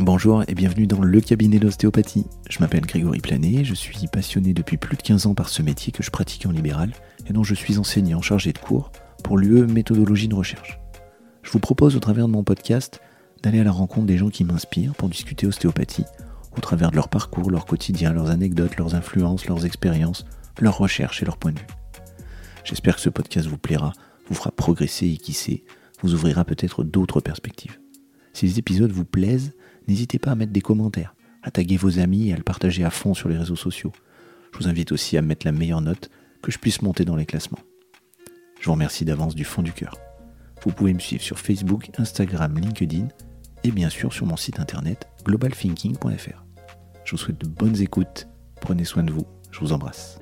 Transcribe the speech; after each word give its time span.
Bonjour 0.00 0.44
et 0.46 0.54
bienvenue 0.54 0.86
dans 0.86 1.02
le 1.02 1.20
cabinet 1.20 1.58
d'ostéopathie. 1.58 2.24
Je 2.48 2.60
m'appelle 2.60 2.86
Grégory 2.86 3.18
Planet, 3.18 3.64
je 3.64 3.74
suis 3.74 4.06
passionné 4.06 4.54
depuis 4.54 4.76
plus 4.76 4.96
de 4.96 5.02
15 5.02 5.26
ans 5.26 5.34
par 5.34 5.48
ce 5.48 5.60
métier 5.60 5.92
que 5.92 6.04
je 6.04 6.12
pratique 6.12 6.46
en 6.46 6.52
libéral 6.52 6.92
et 7.28 7.32
dont 7.32 7.42
je 7.42 7.56
suis 7.56 7.78
enseignant 7.78 8.22
chargé 8.22 8.52
de 8.52 8.58
cours 8.58 8.92
pour 9.24 9.36
l'UE 9.36 9.66
Méthodologie 9.66 10.28
de 10.28 10.36
Recherche. 10.36 10.78
Je 11.42 11.50
vous 11.50 11.58
propose 11.58 11.96
au 11.96 11.98
travers 11.98 12.28
de 12.28 12.32
mon 12.32 12.44
podcast 12.44 13.00
d'aller 13.42 13.58
à 13.58 13.64
la 13.64 13.72
rencontre 13.72 14.06
des 14.06 14.16
gens 14.16 14.30
qui 14.30 14.44
m'inspirent 14.44 14.94
pour 14.94 15.08
discuter 15.08 15.48
ostéopathie 15.48 16.04
au 16.56 16.60
travers 16.60 16.92
de 16.92 16.96
leur 16.96 17.08
parcours, 17.08 17.50
leur 17.50 17.66
quotidien, 17.66 18.12
leurs 18.12 18.30
anecdotes, 18.30 18.76
leurs 18.76 18.94
influences, 18.94 19.48
leurs 19.48 19.66
expériences, 19.66 20.26
leurs 20.60 20.78
recherches 20.78 21.22
et 21.22 21.26
leurs 21.26 21.38
points 21.38 21.52
de 21.52 21.58
vue. 21.58 21.66
J'espère 22.62 22.94
que 22.94 23.02
ce 23.02 23.10
podcast 23.10 23.48
vous 23.48 23.58
plaira, 23.58 23.92
vous 24.28 24.36
fera 24.36 24.52
progresser 24.52 25.08
et 25.08 25.16
qui 25.16 25.32
sait, 25.32 25.64
vous 26.02 26.14
ouvrira 26.14 26.44
peut-être 26.44 26.84
d'autres 26.84 27.20
perspectives. 27.20 27.80
Si 28.32 28.46
les 28.46 28.60
épisodes 28.60 28.92
vous 28.92 29.04
plaisent, 29.04 29.54
n'hésitez 29.88 30.18
pas 30.18 30.30
à 30.30 30.34
mettre 30.34 30.52
des 30.52 30.60
commentaires, 30.60 31.14
à 31.42 31.50
taguer 31.50 31.76
vos 31.76 31.98
amis 31.98 32.28
et 32.28 32.34
à 32.34 32.36
le 32.36 32.42
partager 32.42 32.84
à 32.84 32.90
fond 32.90 33.14
sur 33.14 33.28
les 33.28 33.36
réseaux 33.36 33.56
sociaux. 33.56 33.92
Je 34.52 34.58
vous 34.58 34.68
invite 34.68 34.92
aussi 34.92 35.16
à 35.16 35.22
mettre 35.22 35.46
la 35.46 35.52
meilleure 35.52 35.80
note 35.80 36.10
que 36.42 36.52
je 36.52 36.58
puisse 36.58 36.82
monter 36.82 37.04
dans 37.04 37.16
les 37.16 37.26
classements. 37.26 37.58
Je 38.60 38.66
vous 38.66 38.72
remercie 38.72 39.04
d'avance 39.04 39.34
du 39.34 39.44
fond 39.44 39.62
du 39.62 39.72
cœur. 39.72 39.96
Vous 40.62 40.72
pouvez 40.72 40.92
me 40.92 40.98
suivre 40.98 41.22
sur 41.22 41.38
Facebook, 41.38 41.90
Instagram, 41.98 42.56
LinkedIn 42.58 43.08
et 43.64 43.70
bien 43.70 43.88
sûr 43.88 44.12
sur 44.12 44.26
mon 44.26 44.36
site 44.36 44.60
internet 44.60 45.08
globalthinking.fr. 45.24 46.44
Je 47.04 47.10
vous 47.12 47.16
souhaite 47.16 47.40
de 47.40 47.48
bonnes 47.48 47.80
écoutes, 47.80 48.28
prenez 48.60 48.84
soin 48.84 49.02
de 49.02 49.12
vous, 49.12 49.26
je 49.50 49.60
vous 49.60 49.72
embrasse. 49.72 50.18